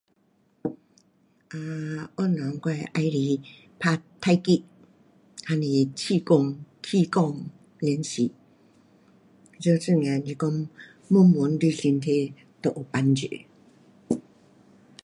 [1.53, 3.41] um 运动我会喜
[3.79, 4.65] 欢打太极。
[5.43, 7.45] 还是气功，气功
[7.79, 8.31] 练气。
[9.63, 10.69] 各种的，是讲
[11.09, 12.33] 缓缓，最身体
[12.63, 13.27] 都有帮助。